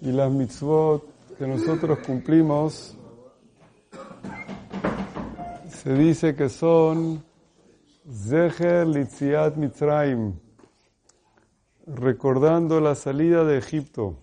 [0.00, 1.02] y las mitzvot
[1.36, 2.96] que nosotros cumplimos,
[5.68, 7.24] se dice que son
[8.10, 10.34] Zeher Litziat Mitzrayim,
[11.86, 14.16] recordando la salida de Egipto.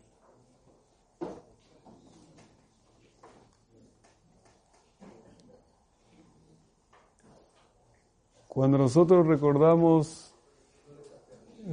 [8.47, 10.24] Cuando nosotros recordamos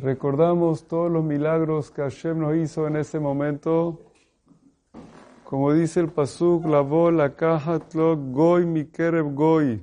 [0.02, 4.00] recordamos todos los milagros que Hashem nos hizo en ese momento,
[5.44, 9.80] como dice el Pasuk, lavó la caja goy mikerev goy,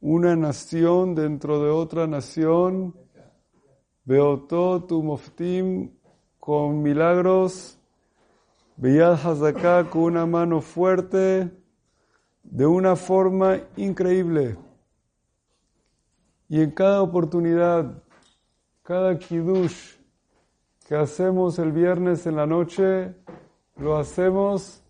[0.00, 2.94] una nación dentro de otra nación,
[4.04, 5.92] beotó tu moftim
[6.38, 7.78] con milagros,
[8.76, 11.50] Beyad Hazaká con una mano fuerte,
[12.42, 14.58] de una forma increíble.
[16.50, 18.02] Y en cada oportunidad
[18.86, 19.96] cada kiddush
[20.86, 23.16] que hacemos el viernes en la noche,
[23.78, 24.80] lo hacemos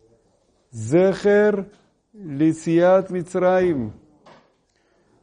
[0.71, 1.71] Zeher
[2.13, 3.91] Lisiat Mitzrayim.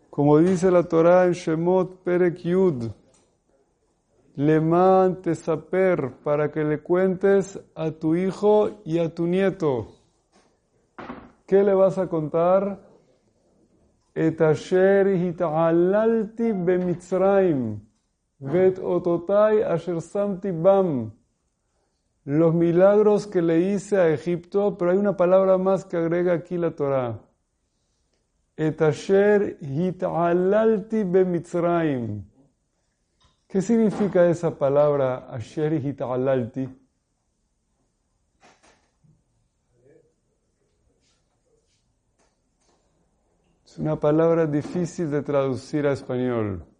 [0.09, 2.89] Como dice la Torah en Shemot Perek Yud,
[4.37, 9.89] Leman Tesaper, para que le cuentes a tu hijo y a tu nieto.
[11.45, 12.79] ¿Qué le vas a contar?
[14.15, 17.92] Etasher hita'alalti bemitzrayim
[18.43, 21.11] Vet ototai asher samti bam.
[22.25, 26.57] Los milagros que le hice a Egipto, pero hay una palabra más que agrega aquí
[26.57, 27.19] la Torah.
[28.57, 32.23] Et asher hit'alalti bemitzraim.
[33.47, 36.67] ¿Qué significa esa palabra asher hit'alalti?
[43.65, 46.72] Es una palabra difícil de traducir a español.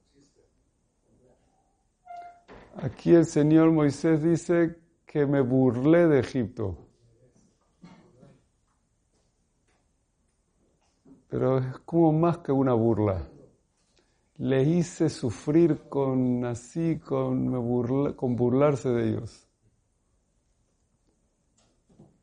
[2.76, 6.76] Aquí el Señor Moisés dice que me burlé de Egipto.
[11.28, 13.28] Pero es como más que una burla.
[14.38, 19.48] Le hice sufrir con así, con, con burlarse de ellos.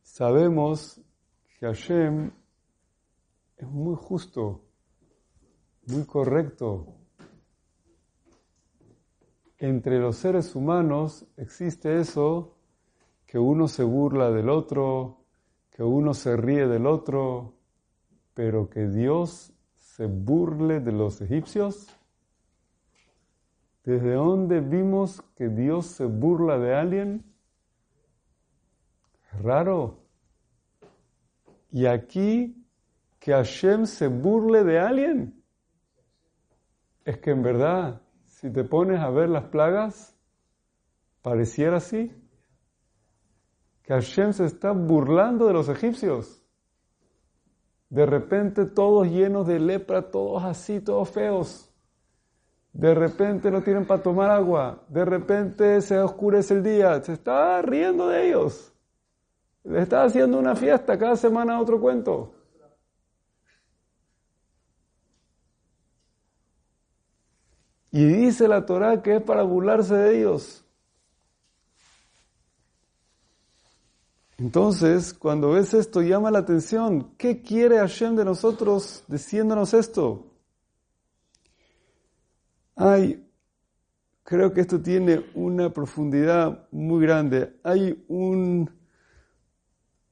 [0.02, 1.00] Sabemos
[1.58, 2.32] que Hashem
[3.56, 4.64] es muy justo,
[5.86, 6.99] muy correcto,
[9.60, 12.56] entre los seres humanos existe eso
[13.26, 15.18] que uno se burla del otro,
[15.70, 17.54] que uno se ríe del otro,
[18.32, 21.94] pero que Dios se burle de los egipcios.
[23.84, 27.24] ¿Desde dónde vimos que Dios se burla de alguien?
[29.42, 29.98] Raro.
[31.70, 32.66] Y aquí,
[33.18, 35.44] que Hashem se burle de alguien,
[37.04, 38.00] es que en verdad
[38.40, 40.16] si te pones a ver las plagas,
[41.20, 42.10] pareciera así.
[43.82, 46.42] Que Hashem se está burlando de los egipcios.
[47.90, 51.70] De repente todos llenos de lepra, todos así, todos feos.
[52.72, 54.84] De repente no tienen para tomar agua.
[54.88, 57.02] De repente se oscurece el día.
[57.02, 58.72] Se está riendo de ellos.
[59.64, 62.32] Le está haciendo una fiesta cada semana otro cuento.
[67.92, 70.64] Y dice la Torah que es para burlarse de ellos.
[74.40, 77.10] Entonces, cuando ves esto, llama la atención.
[77.18, 80.30] ¿Qué quiere Hashem de nosotros diciéndonos esto?
[82.74, 83.22] Hay,
[84.22, 87.54] creo que esto tiene una profundidad muy grande.
[87.62, 88.70] Hay un,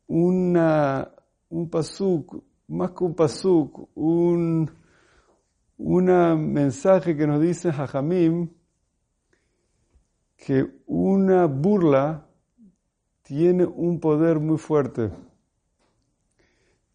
[0.09, 1.11] una,
[1.49, 4.71] un pasuk, más que un pasuk, un,
[5.79, 8.51] un mensaje que nos dice Jajamim
[10.37, 12.27] que una burla
[13.23, 15.11] tiene un poder muy fuerte.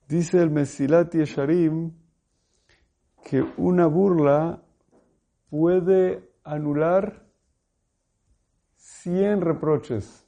[0.08, 1.94] Dice el Mesilati Esharim
[3.24, 4.64] que una burla
[5.50, 7.26] puede anular
[8.76, 10.26] 100 reproches.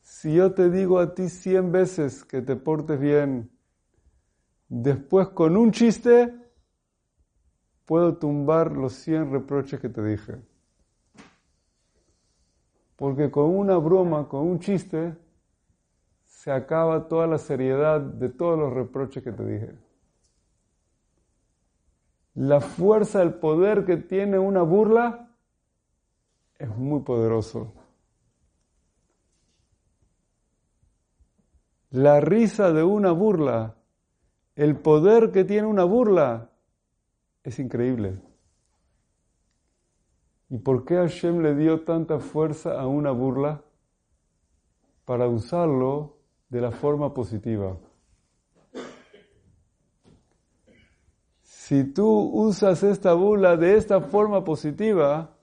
[0.00, 3.50] Si yo te digo a ti 100 veces que te portes bien,
[4.68, 6.47] después con un chiste
[7.88, 10.36] puedo tumbar los 100 reproches que te dije.
[12.96, 15.16] Porque con una broma, con un chiste,
[16.26, 19.78] se acaba toda la seriedad de todos los reproches que te dije.
[22.34, 25.34] La fuerza, el poder que tiene una burla
[26.58, 27.72] es muy poderoso.
[31.88, 33.76] La risa de una burla,
[34.56, 36.50] el poder que tiene una burla
[37.48, 38.20] es increíble.
[40.48, 43.62] ¿Y por qué Hashem le dio tanta fuerza a una burla?
[45.08, 46.18] para usarlo
[46.50, 47.78] de la forma positiva.
[51.40, 55.34] Si tú usas esta burla de esta forma positiva,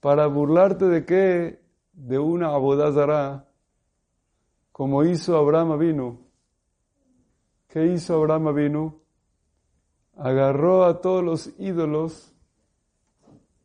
[0.00, 1.62] para burlarte de qué?
[1.92, 3.46] De una abodazara,
[4.72, 6.20] como hizo Abraham vino.
[7.68, 9.03] ¿Qué hizo Abraham vino?
[10.16, 12.34] Agarró a todos los ídolos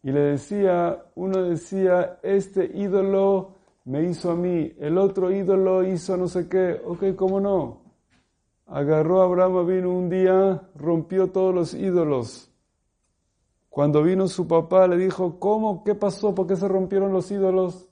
[0.01, 3.55] y le decía, uno decía, este ídolo
[3.85, 7.81] me hizo a mí, el otro ídolo hizo no sé qué, ok, ¿cómo no?
[8.65, 12.51] Agarró a Abraham vino un día, rompió todos los ídolos.
[13.69, 15.83] Cuando vino su papá le dijo, ¿cómo?
[15.83, 16.35] ¿Qué pasó?
[16.35, 17.87] ¿Por qué se rompieron los ídolos?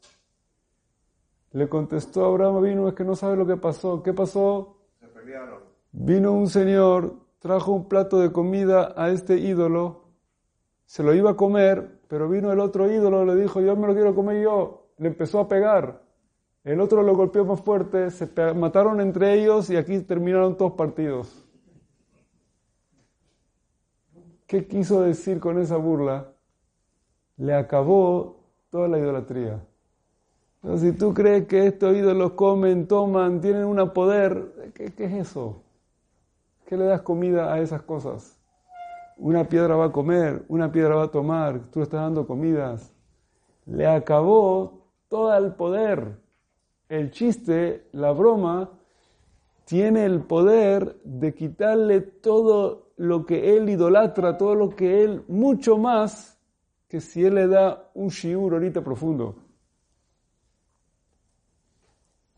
[1.52, 4.04] Le contestó Abraham vino, es que no sabe lo que pasó.
[4.04, 4.78] ¿Qué pasó?
[5.00, 5.62] Se pelearon.
[5.92, 10.06] Vino un señor, trajo un plato de comida a este ídolo,
[10.86, 13.94] se lo iba a comer, pero vino el otro ídolo, le dijo, yo me lo
[13.94, 14.88] quiero comer yo.
[14.98, 16.02] Le empezó a pegar.
[16.64, 21.46] El otro lo golpeó más fuerte, se mataron entre ellos y aquí terminaron todos partidos.
[24.46, 26.34] ¿Qué quiso decir con esa burla?
[27.36, 29.62] Le acabó toda la idolatría.
[30.78, 35.64] si tú crees que estos ídolos comen, toman, tienen un poder, ¿qué, ¿qué, es eso?
[36.68, 38.38] ¿Qué le das comida a esas cosas?
[39.16, 42.94] Una piedra va a comer, una piedra va a tomar, tú estás dando comidas.
[43.66, 46.20] Le acabó todo el poder.
[46.90, 48.70] El chiste, la broma,
[49.64, 55.78] tiene el poder de quitarle todo lo que él idolatra, todo lo que él, mucho
[55.78, 56.38] más
[56.90, 59.38] que si él le da un shiur ahorita profundo.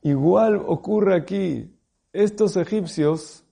[0.04, 1.76] Igual ocurre aquí,
[2.14, 3.44] estos egipcios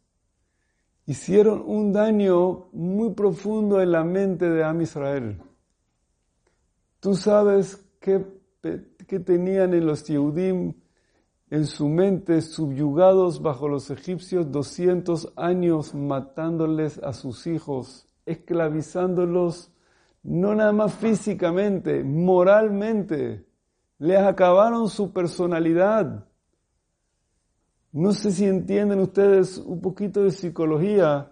[1.08, 5.42] hicieron un daño muy profundo en la mente de Am Israel.
[7.00, 8.24] Tú sabes qué,
[9.26, 10.74] tenían en los Yehudim
[11.50, 19.72] en su mente subyugados bajo los egipcios 200 años matándoles a sus hijos, esclavizándolos
[20.24, 23.46] no nada más físicamente, moralmente.
[23.98, 26.28] Les acabaron su personalidad.
[27.98, 31.32] No sé si entienden ustedes un poquito de psicología,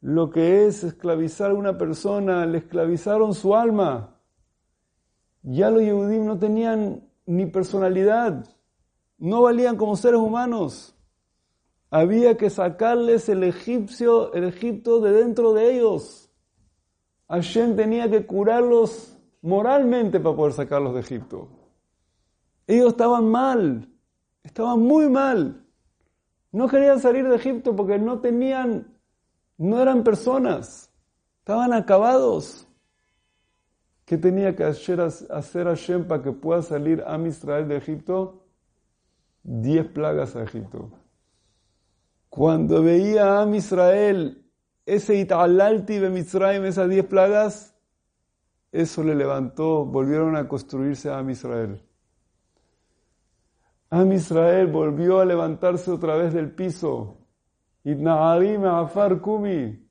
[0.00, 4.16] lo que es esclavizar a una persona, le esclavizaron su alma.
[5.42, 8.44] Ya los judíos no tenían ni personalidad
[9.18, 10.94] no valían como seres humanos.
[11.90, 16.30] Había que sacarles el egipcio, el Egipto de dentro de ellos.
[17.28, 21.48] Hashem tenía que curarlos moralmente para poder sacarlos de Egipto.
[22.66, 23.88] Ellos estaban mal,
[24.42, 25.67] estaban muy mal.
[26.52, 28.96] No querían salir de Egipto porque no tenían,
[29.58, 30.90] no eran personas,
[31.40, 32.66] estaban acabados.
[34.04, 38.44] ¿Qué tenía que hacer, hacer Hashem para que pueda salir a Israel de Egipto?
[39.42, 40.90] diez plagas a Egipto.
[42.28, 44.44] Cuando veía a Israel
[44.84, 47.74] ese Italalti de Mitzrayim, esas diez plagas,
[48.72, 51.82] eso le levantó, volvieron a construirse a Israel.
[53.90, 57.16] Am Israel volvió a levantarse otra vez del piso.
[57.84, 59.88] Afar Kumi.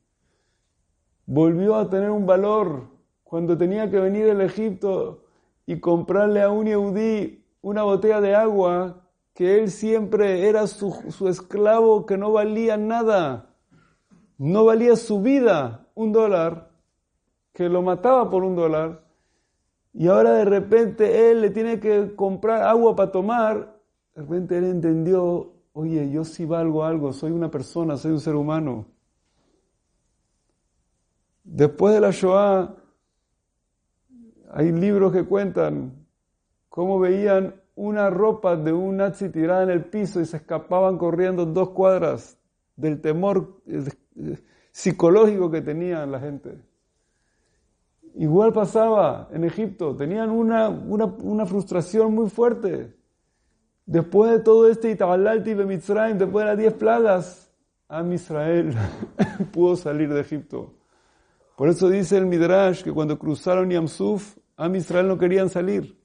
[1.26, 2.90] Volvió a tener un valor
[3.24, 5.26] cuando tenía que venir el Egipto
[5.66, 12.06] y comprarle a un Yehudí una botella de agua que él siempre era su, esclavo
[12.06, 13.54] que no valía nada,
[14.38, 16.72] no valía su vida un dólar,
[17.54, 19.04] que lo mataba por un dólar,
[19.94, 23.77] y ahora de repente él le tiene que comprar agua para tomar,
[24.18, 28.34] de repente él entendió, oye, yo sí valgo algo, soy una persona, soy un ser
[28.34, 28.88] humano.
[31.44, 32.76] Después de la Shoah,
[34.54, 36.08] hay libros que cuentan
[36.68, 41.46] cómo veían una ropa de un nazi tirada en el piso y se escapaban corriendo
[41.46, 42.40] dos cuadras
[42.76, 43.86] del temor eh,
[44.72, 46.58] psicológico que tenía la gente.
[48.16, 52.97] Igual pasaba en Egipto, tenían una, una, frustración muy fuerte.
[53.88, 57.50] Después de todo este Itabalalti de Mitzrayim, después de las diez plagas,
[57.88, 58.76] Am Israel
[59.54, 60.74] pudo salir de Egipto.
[61.56, 65.98] Por eso dice el Midrash que cuando cruzaron Yamsuf, Am Israel no querían salir.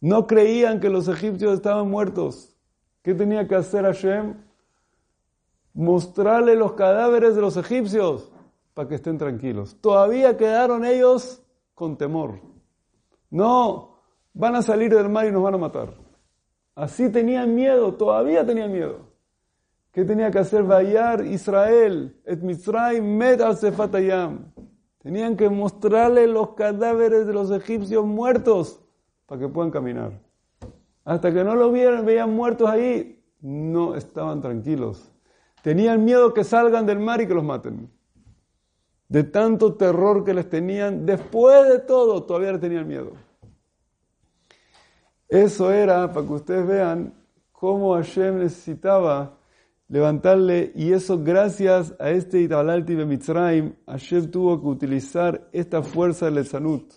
[0.00, 2.56] No creían que los egipcios estaban muertos.
[3.02, 4.34] ¿Qué tenía que hacer Hashem?
[5.74, 8.32] Mostrarle los cadáveres de los egipcios
[8.74, 9.76] para que estén tranquilos.
[9.80, 11.44] Todavía quedaron ellos
[11.76, 12.40] con temor.
[13.30, 14.00] No,
[14.34, 16.11] van a salir del mar y nos van a matar.
[16.74, 19.12] Así tenían miedo, todavía tenían miedo.
[19.92, 22.16] ¿Qué tenía que hacer Bayar Israel?
[22.24, 23.58] Et Mitzrayim met al
[25.02, 28.80] Tenían que mostrarle los cadáveres de los egipcios muertos
[29.26, 30.12] para que puedan caminar.
[31.04, 35.12] Hasta que no lo vieron, veían muertos ahí, no estaban tranquilos.
[35.62, 37.90] Tenían miedo que salgan del mar y que los maten.
[39.08, 43.12] De tanto terror que les tenían, después de todo, todavía tenían miedo.
[45.32, 47.14] Eso era, para que ustedes vean,
[47.52, 49.38] cómo Hashem necesitaba
[49.88, 56.30] levantarle, y eso gracias a este Itabalalti de Mitzrayim, Hashem tuvo que utilizar esta fuerza
[56.30, 56.92] del Sanut.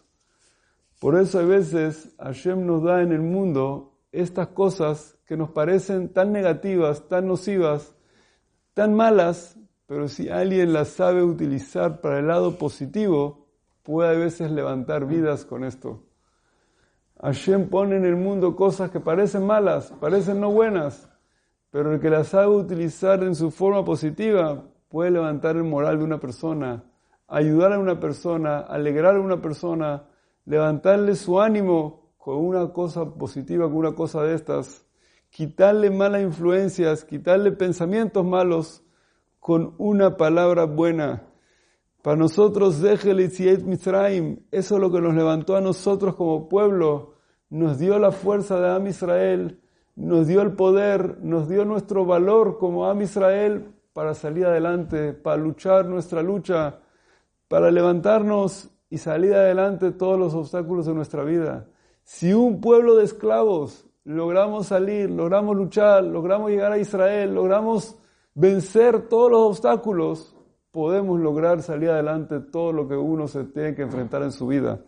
[1.00, 6.10] Por eso a veces Hashem nos da en el mundo estas cosas que nos parecen
[6.10, 7.96] tan negativas, tan nocivas,
[8.74, 13.48] tan malas, pero si alguien las sabe utilizar para el lado positivo,
[13.82, 16.04] puede a veces levantar vidas con esto.
[17.22, 21.10] Hashem pone en el mundo cosas que parecen malas, parecen no buenas,
[21.72, 26.04] pero el que las sabe utilizar en su forma positiva puede levantar el moral de
[26.04, 26.84] una persona,
[27.28, 30.04] ayudar a una persona, alegrar a una persona,
[30.46, 34.86] levantarle su ánimo con una cosa positiva, con una cosa de estas,
[35.30, 38.84] quitarle malas influencias, quitarle pensamientos malos
[39.40, 41.24] con una palabra buena.
[42.06, 42.84] Para nosotros,
[43.66, 47.16] Misraim, eso es lo que nos levantó a nosotros como pueblo,
[47.50, 49.60] nos dio la fuerza de Am Israel,
[49.96, 55.38] nos dio el poder, nos dio nuestro valor como Am Israel para salir adelante, para
[55.38, 56.78] luchar nuestra lucha,
[57.48, 61.66] para levantarnos y salir adelante todos los obstáculos de nuestra vida.
[62.04, 67.98] Si un pueblo de esclavos logramos salir, logramos luchar, logramos llegar a Israel, logramos
[68.36, 70.35] vencer todos los obstáculos,
[70.76, 74.82] podemos lograr salir adelante todo lo que uno se tiene que enfrentar en su vida.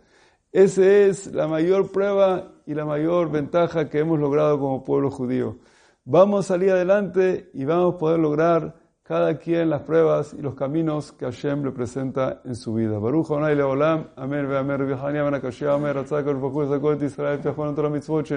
[0.51, 5.59] Esa es la mayor prueba y la mayor ventaja que hemos logrado como pueblo judío.
[6.03, 10.55] Vamos a salir adelante y vamos a poder lograr cada quien las pruebas y los
[10.55, 12.99] caminos que Hashem le presenta en su vida.
[12.99, 13.27] Baruch